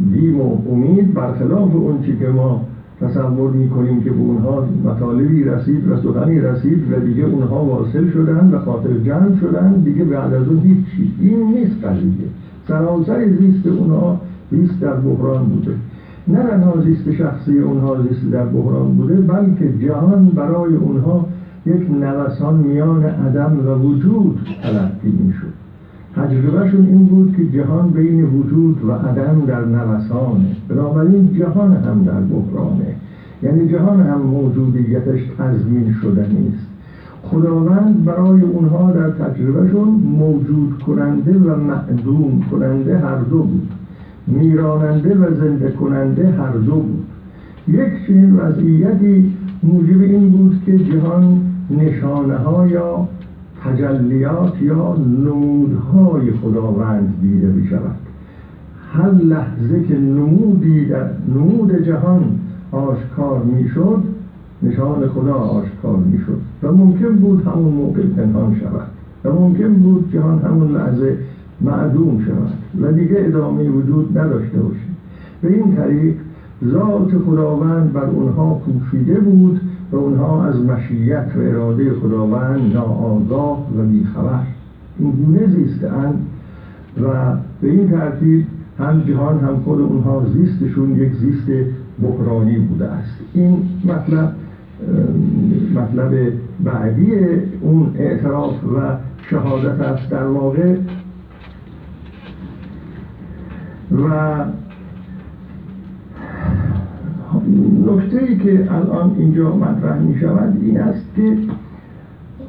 بیم 0.00 0.40
و 0.40 0.58
امید 0.70 1.14
برخلاف 1.14 1.74
اون 1.74 2.02
چی 2.02 2.16
که 2.16 2.28
ما 2.28 2.64
تصور 3.00 3.50
می‌کنیم 3.50 4.02
که 4.02 4.10
به 4.10 4.20
اونها 4.20 4.68
مطالبی 4.84 5.44
رسید 5.44 5.88
و 5.88 5.96
سخنی 5.96 6.40
رسید 6.40 6.92
و 6.92 7.00
دیگه 7.00 7.24
اونها 7.24 7.64
واصل 7.64 8.10
شدن 8.10 8.50
و 8.52 8.58
خاطر 8.58 8.98
جمع 9.04 9.40
شدن 9.40 9.72
دیگه 9.84 10.04
بعد 10.04 10.34
از 10.34 10.48
اون 10.48 10.58
هیچ 10.58 11.08
این 11.20 11.54
نیست 11.54 11.84
قضیه. 11.84 12.28
سراسر 12.68 13.28
زیست 13.28 13.66
اونها 13.66 14.20
زیست 14.50 14.80
در 14.80 14.94
بحران 14.94 15.44
بوده. 15.44 15.74
نه 16.28 16.42
تنها 16.42 16.80
زیست 16.80 17.12
شخصی 17.12 17.58
اونها 17.58 18.02
زیست 18.02 18.30
در 18.30 18.44
بحران 18.44 18.94
بوده 18.94 19.14
بلکه 19.14 19.78
جهان 19.86 20.28
برای 20.28 20.74
اونها 20.74 21.26
یک 21.66 21.90
نوسان 21.90 22.54
میان 22.54 23.02
عدم 23.02 23.58
و 23.66 23.74
وجود 23.74 24.38
تلقی 24.62 25.10
می‌شد. 25.24 25.52
تجربهشون 26.16 26.86
این 26.86 27.06
بود 27.06 27.36
که 27.36 27.58
جهان 27.58 27.90
بین 27.90 28.24
وجود 28.24 28.84
و 28.84 28.92
عدم 28.92 29.42
در 29.46 29.64
نوسانه. 29.64 30.56
بنابراین 30.68 31.34
جهان 31.38 31.72
هم 31.72 32.04
در 32.04 32.20
بحرانه. 32.20 32.94
یعنی 33.42 33.68
جهان 33.68 34.00
هم 34.00 34.20
موجودیتش 34.20 35.20
تضمین 35.38 35.94
شده 36.02 36.26
نیست. 36.28 36.75
خداوند 37.30 38.04
برای 38.04 38.40
اونها 38.40 38.92
در 38.92 39.10
تجربهشون 39.10 39.88
موجود 40.18 40.78
کننده 40.86 41.38
و 41.38 41.56
معدوم 41.56 42.44
کننده 42.50 42.98
هر 42.98 43.18
دو 43.18 43.38
بود. 43.38 43.68
میراننده 44.26 45.18
و 45.18 45.34
زنده 45.34 45.70
کننده 45.70 46.30
هر 46.30 46.52
دو 46.52 46.74
بود. 46.74 47.04
یک 47.68 48.06
چنین 48.06 48.36
وضعیتی 48.36 49.32
موجب 49.62 50.00
این 50.00 50.30
بود 50.30 50.62
که 50.66 50.78
جهان 50.78 51.40
نشانه 51.70 52.36
ها 52.36 52.66
یا 52.66 53.08
تجلیات 53.64 54.62
یا 54.62 54.96
نمودهای 54.96 56.32
خداوند 56.32 57.14
دیده 57.22 57.48
بشود 57.48 57.96
هر 58.92 59.10
لحظه 59.10 59.84
که 59.88 59.98
نمودی 59.98 60.84
در 60.86 61.10
نمود 61.34 61.84
جهان 61.86 62.24
آشکار 62.72 63.42
می‌شد 63.42 64.02
نشان 64.62 65.08
خدا 65.08 65.34
آشکار 65.34 65.96
می‌شد. 65.96 66.40
و 66.62 66.72
ممکن 66.72 67.16
بود 67.16 67.46
همون 67.46 67.72
موقع 67.72 68.02
پنهان 68.02 68.56
شود. 68.60 68.86
و 69.24 69.40
ممکن 69.40 69.74
بود 69.74 70.12
جهان 70.12 70.38
همون 70.38 70.72
لحظه 70.72 71.18
معدوم 71.60 72.24
شود. 72.24 72.82
و 72.82 72.92
دیگه 72.92 73.16
ادامه 73.18 73.68
وجود 73.68 74.18
نداشته 74.18 74.58
باشد 74.58 74.96
به 75.42 75.52
این 75.54 75.76
طریق 75.76 76.14
ذات 76.64 77.18
خداوند 77.26 77.92
بر 77.92 78.04
اونها 78.04 78.54
پوشیده 78.54 79.20
بود 79.20 79.60
و 79.92 79.96
اونها 79.96 80.44
از 80.44 80.54
مشیت 80.60 81.26
و 81.36 81.40
اراده 81.40 81.92
خداوند 81.94 82.74
ناآگاه 82.74 83.66
و 83.78 83.82
بیخبر. 83.82 84.42
این 84.98 85.10
گونه 85.10 85.46
زیستند 85.46 86.26
و 87.02 87.36
به 87.60 87.70
این 87.70 87.90
ترتیب 87.90 88.46
هم 88.78 89.00
جهان 89.00 89.38
هم 89.38 89.56
خود 89.64 89.80
اونها 89.80 90.26
زیستشون 90.34 90.96
یک 90.96 91.12
زیست 91.14 91.46
بحرانی 92.02 92.58
بوده 92.58 92.84
است. 92.84 93.14
این 93.34 93.58
مطلب 93.84 94.32
مطلب 95.74 96.32
بعدی 96.64 97.12
اون 97.60 97.94
اعتراف 97.98 98.64
و 98.64 98.96
شهادت 99.30 99.80
است 99.80 100.10
در 100.10 100.24
واقع 100.26 100.76
و 103.92 104.44
نکته 107.86 108.22
ای 108.22 108.36
که 108.38 108.72
الان 108.72 109.16
اینجا 109.18 109.56
مطرح 109.56 109.98
می 109.98 110.20
شود 110.20 110.58
این 110.62 110.80
است 110.80 111.04
که 111.16 111.36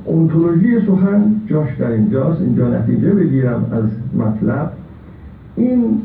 اونتولوژی 0.06 0.80
سخن 0.88 1.42
جاش 1.48 1.70
در 1.80 1.92
اینجاست 1.92 2.42
اینجا 2.42 2.68
نتیجه 2.68 3.10
بگیرم 3.10 3.66
از 3.72 3.84
مطلب. 4.20 4.72
این 5.56 6.02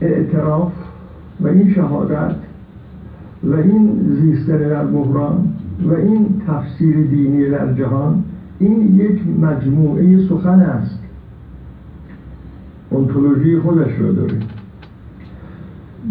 اعتراف 0.00 0.72
و 1.40 1.48
این 1.48 1.74
شهادت 1.74 2.34
و 3.44 3.54
این 3.54 4.16
زیستن 4.20 4.58
در 4.58 4.84
بحران 4.84 5.48
و 5.84 5.92
این 5.92 6.26
تفسیر 6.46 6.96
دینی 6.96 7.50
در 7.50 7.72
جهان 7.72 8.24
این 8.58 8.96
یک 8.96 9.20
مجموعه 9.40 10.28
سخن 10.28 10.60
است. 10.60 10.98
اونتولوژی 12.90 13.58
خودش 13.58 13.92
رو 13.98 14.12
داره. 14.12 14.38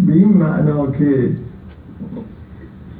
به 0.07 0.13
این 0.13 0.33
معنا 0.33 0.91
که 0.91 1.29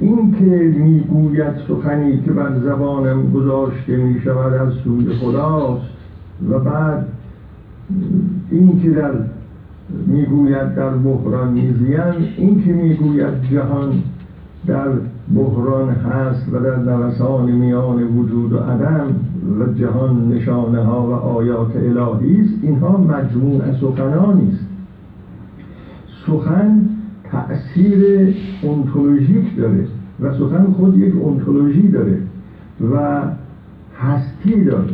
این 0.00 0.34
که 0.38 0.74
می‌گوید 0.78 1.54
سخنی 1.68 2.22
که 2.22 2.32
بر 2.32 2.58
زبانم 2.58 3.30
گذاشته 3.30 3.96
می 3.96 4.20
شود 4.20 4.54
از 4.54 4.72
سوی 4.84 5.14
خداست 5.14 5.86
و 6.50 6.58
بعد 6.58 7.06
این 8.50 8.82
که 8.82 8.90
در 8.90 9.12
می‌گوید 10.06 10.74
در 10.74 10.90
بحران 10.90 11.52
میزیم 11.52 12.00
این 12.36 12.62
که 12.64 12.72
می‌گوید 12.72 13.42
جهان 13.52 14.02
در 14.68 14.88
بحران 15.34 15.88
هست 15.88 16.46
و 16.52 16.60
در 16.60 16.76
نوسان 16.76 17.50
میان 17.50 18.02
وجود 18.02 18.52
و 18.52 18.58
عدم 18.58 19.06
و 19.60 19.72
جهان 19.72 20.28
نشانه 20.28 20.84
ها 20.84 21.06
و 21.06 21.12
آیات 21.12 21.76
الهی 21.76 22.40
است. 22.40 22.54
اینها 22.62 22.96
مجموع 22.96 23.72
سخنانی 23.80 24.52
است 24.52 24.66
سخن 26.26 26.80
تأثیر 27.24 28.34
انتولوژیک 28.62 29.56
داره 29.56 29.86
و 30.20 30.34
سخن 30.34 30.66
خود 30.76 30.98
یک 30.98 31.14
انتولوژی 31.26 31.88
داره 31.88 32.18
و 32.92 33.22
هستی 33.98 34.64
داره 34.64 34.92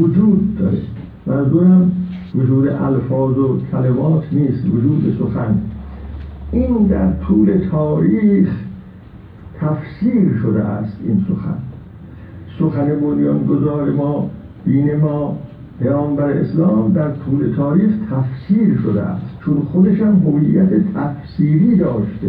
وجود 0.00 0.58
داره. 0.58 0.78
منظورم 1.26 1.92
وجود 2.34 2.68
الفاظ 2.68 3.38
و 3.38 3.58
کلمات 3.72 4.22
نیست 4.32 4.66
وجود 4.66 5.16
سخن. 5.18 5.58
این 6.52 6.86
در 6.86 7.12
طول 7.12 7.68
تاریخ 7.70 8.48
تفسیر 9.60 10.38
شده 10.42 10.64
است 10.64 10.96
این 11.06 11.24
سخن. 11.28 11.58
سخن 12.58 13.00
گذار 13.48 13.90
ما 13.90 14.30
دین 14.64 14.96
ما 14.96 15.38
پیامبر 15.80 16.30
اسلام 16.30 16.92
در 16.92 17.10
طول 17.10 17.54
تاریخ 17.56 17.90
تفسیر 18.10 18.78
شده 18.82 19.02
است. 19.02 19.26
چون 19.44 19.56
خودش 19.72 20.00
هم 20.00 20.22
هویت 20.26 20.70
تفسیری 20.94 21.76
داشته. 21.76 22.28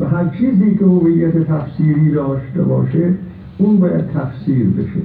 و 0.00 0.04
هر 0.04 0.28
چیزی 0.28 0.74
که 0.74 0.84
هویت 0.84 1.38
تفسیری 1.38 2.10
داشته 2.10 2.62
باشه 2.62 3.14
اون 3.58 3.76
باید 3.76 4.06
تفسیر 4.06 4.66
بشه. 4.66 5.00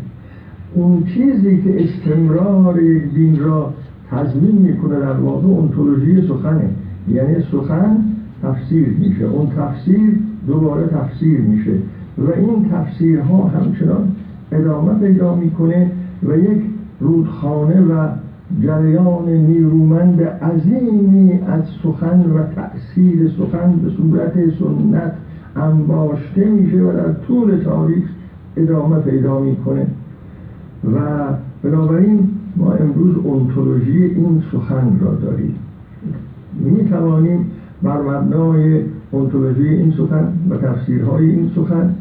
اون 0.74 1.04
چیزی 1.04 1.62
که 1.62 1.84
استمرار 1.84 2.80
دین 3.16 3.40
را 3.40 3.74
تضمین 4.12 4.58
می‌کنه 4.58 5.00
در 5.00 5.14
واقع 5.14 5.48
انتولوژی 5.48 6.28
سخنه. 6.28 6.70
یعنی 7.12 7.36
سخن 7.52 7.98
تفسیر 8.44 8.88
میشه. 9.00 9.26
اون 9.26 9.50
تفسیر 9.50 10.20
دوباره 10.48 10.88
تفسیر 10.88 11.42
میشه 11.42 11.72
و 12.18 12.32
این 12.32 12.70
تفسیرها 12.72 13.48
همچنان 13.48 14.16
ادامه 14.52 14.94
پیدا 14.94 15.36
می‌کنه 15.36 15.92
و 16.24 16.38
یک 16.38 16.62
رودخانه 17.00 17.82
و 17.82 18.08
جریان 18.62 19.30
نیرومند 19.30 20.22
عظیمی 20.22 21.40
از 21.48 21.64
سخن 21.84 22.20
و 22.20 22.44
تأثیر 22.56 23.30
سخن 23.38 23.76
به 23.84 23.90
صورت 23.90 24.34
سنت 24.34 25.14
انباشته 25.56 26.46
میشه 26.46 26.78
و 26.78 26.92
در 26.92 27.14
طول 27.28 27.58
تاریخ 27.58 28.04
ادامه 28.58 29.00
پیدا 29.00 29.40
می‌کنه. 29.40 29.88
و 30.94 31.00
بنابراین 31.64 32.30
ما 32.56 32.74
امروز 32.74 33.16
انتولوژی 33.26 34.04
این 34.04 34.44
سخن 34.52 35.00
را 35.02 35.16
داریم. 35.16 35.56
می 36.60 36.84
توانیم 36.84 37.46
بر 37.84 38.02
مبنای 38.02 38.82
انتولوژی 39.14 39.68
این 39.68 39.94
سخن 39.98 40.28
و 40.50 40.58
تفسیرهای 40.58 41.30
این 41.30 41.52
سخن. 41.56 41.96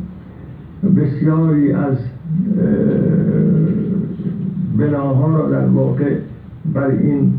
بسیاری 0.97 1.73
از 1.73 1.97
بناها 4.79 5.37
را 5.37 5.51
در 5.51 5.66
واقع 5.66 6.14
بر 6.75 6.87
این 6.87 7.33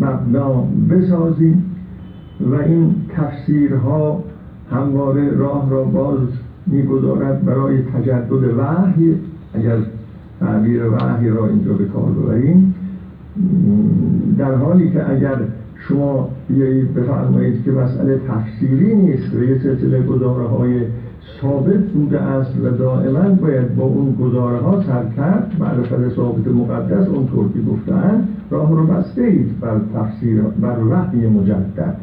مبنا 0.00 0.64
بسازیم 0.90 1.64
و 2.40 2.54
این 2.54 2.94
تفسیرها 3.16 4.24
همواره 4.70 5.30
راه 5.30 5.70
را 5.70 5.84
باز 5.84 6.18
می‌گذارد 6.66 7.44
برای 7.44 7.82
تجدد 7.82 8.58
وحی. 8.58 9.14
اگر 9.54 9.76
تعبیر 10.40 10.82
وحی 10.88 11.28
را 11.28 11.46
اینجا 11.46 11.72
به 11.72 11.84
کار 11.84 12.10
ببریم 12.10 12.74
در 14.38 14.54
حالی 14.54 14.90
که 14.90 15.10
اگر 15.10 15.36
شما 15.88 16.28
بیایید 16.48 16.94
بفرمایید 16.94 17.64
که 17.64 17.70
مسئله 17.70 18.20
تفسیری 18.28 18.94
نیست 18.94 19.34
و 19.34 19.44
یه 19.44 19.58
سلسله 19.58 20.02
گزاره 20.02 20.48
های 20.48 20.80
ثابت 21.40 21.84
بوده 21.84 22.20
است 22.20 22.50
و 22.64 22.70
دائما 22.70 23.28
باید 23.28 23.76
با 23.76 23.84
اون 23.84 24.14
گزاره 24.20 24.58
ها 24.58 24.82
سر 24.82 25.04
کرد. 25.16 25.52
معرفت 25.60 26.14
ثابت 26.16 26.48
مقدس 26.48 27.08
اونطور 27.08 27.52
که 27.52 27.60
گفتن 27.60 28.28
راه 28.50 28.70
رو 28.70 28.86
بسته 28.86 29.22
اید 29.22 29.60
بر 29.60 29.80
تفسیر 29.94 30.40
بر 30.42 30.78
وحی 30.90 31.26
مجدد. 31.26 31.96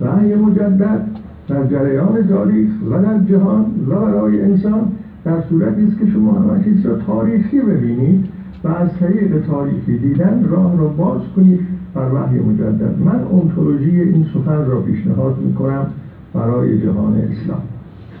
وحی 0.00 0.34
مجدد 0.34 1.06
در 1.48 1.66
جریان 1.66 2.28
تاریخ 2.28 2.70
و 2.90 3.02
در 3.02 3.18
جهان 3.18 3.64
و 3.88 4.00
برای 4.00 4.42
انسان 4.42 4.80
در 5.24 5.40
صورتی 5.48 5.86
است 5.86 5.98
که 5.98 6.06
شما 6.06 6.32
همه 6.32 6.64
چیز 6.64 6.86
را 6.86 6.96
تاریخی 6.96 7.60
ببینید 7.60 8.24
و 8.64 8.68
از 8.68 8.88
طریق 9.00 9.46
تاریخی 9.46 9.98
دیدن 9.98 10.46
راه 10.50 10.78
را 10.78 10.88
باز 10.88 11.20
کنید. 11.36 11.73
بر 11.94 12.12
وحی 12.14 12.38
مجدد. 12.38 12.94
من 13.04 13.20
اونتولوژی 13.30 14.00
این 14.00 14.26
سخن 14.34 14.66
را 14.66 14.80
پیشنهاد 14.80 15.38
می‌کنم 15.38 15.86
برای 16.34 16.82
جهان 16.82 17.14
اسلام. 17.14 17.62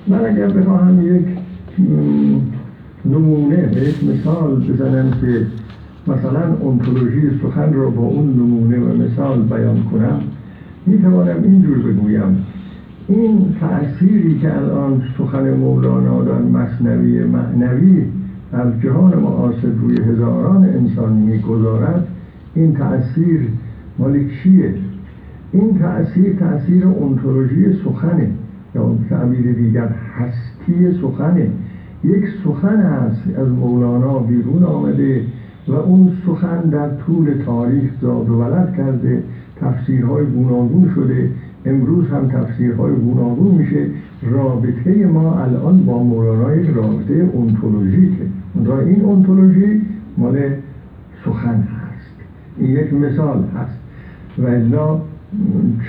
من 0.08 0.24
اگر 0.24 0.48
بخواهم 0.48 1.16
یک 1.16 1.24
نمونه 3.04 3.72
یک 3.76 4.04
مثال 4.04 4.54
بزنم 4.54 5.10
که 5.20 5.46
مثلا 6.06 6.54
اونتولوژی 6.60 7.30
سخن 7.42 7.72
را 7.72 7.90
با 7.90 8.02
اون 8.02 8.26
نمونه 8.32 8.78
و 8.78 9.02
مثال 9.02 9.42
بیان 9.42 9.82
کنم 9.92 10.20
می‌توانم 10.86 11.42
اینجور 11.42 11.78
بگویم. 11.78 12.44
این 13.08 13.54
تأثیری 13.60 14.38
که 14.38 14.56
الان 14.56 15.02
سخن 15.18 15.54
مولانا 15.54 16.24
در 16.24 16.38
مصنوی 16.38 17.24
معنوی 17.24 18.02
در 18.52 18.78
جهان 18.82 19.14
معاصر 19.18 19.68
روی 19.82 20.00
هزاران 20.00 20.64
انسان 20.64 21.12
می‌گذارد 21.12 22.06
این 22.54 22.74
تأثیر 22.74 23.40
مال 23.98 24.28
چیه؟ 24.28 24.74
این 25.52 25.78
تأثیر 25.78 26.32
تأثیر 26.32 26.86
انتولوژی 26.86 27.72
سخنه. 27.84 28.30
یا 28.74 28.94
تعبیر 29.10 29.52
دیگر 29.52 29.88
هستی 29.88 30.98
سخنه. 31.02 31.50
یک 32.04 32.24
سخن 32.44 32.76
است 32.76 33.38
از 33.38 33.48
مولانا 33.48 34.18
بیرون 34.18 34.62
آمده 34.62 35.20
و 35.68 35.72
اون 35.72 36.12
سخن 36.26 36.60
در 36.60 36.88
طول 36.88 37.34
تاریخ 37.46 37.90
زاد 38.02 38.28
و 38.28 38.34
ولد 38.34 38.76
کرده. 38.76 39.22
تفسیرهای 39.60 40.24
گوناگون 40.24 40.90
شده. 40.94 41.30
امروز 41.66 42.08
هم 42.08 42.28
تفسیرهای 42.28 42.94
گوناگون 42.94 43.54
میشه. 43.54 43.86
رابطه 44.22 45.06
ما 45.06 45.38
الان 45.38 45.86
با 45.86 46.02
مولانا 46.02 46.56
یک 46.56 46.70
رابطه 46.70 47.30
اونتولوژیکه. 47.32 48.24
این 48.86 49.00
اونتولوژی 49.00 49.82
مال 50.18 50.36
سخن 51.24 51.60
هست. 51.60 52.14
این 52.58 52.70
یک 52.70 52.94
مثال 52.94 53.44
هست. 53.56 53.83
و 54.38 54.46
الا 54.46 54.98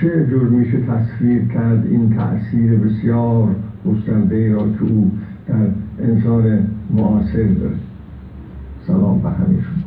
چه 0.00 0.26
جور 0.30 0.48
میشه 0.48 0.78
تصویر 0.80 1.48
کرد؟ 1.54 1.86
این 1.86 2.16
تأثیر 2.16 2.74
بسیار 2.74 3.48
گسترده 3.86 4.52
را 4.52 4.62
که 4.62 4.82
او 4.82 5.10
در 5.48 5.54
انسان 6.04 6.58
معاصر 6.90 7.42
داره. 7.42 7.76
سلام 8.86 9.18
به 9.22 9.28
همه 9.28 9.85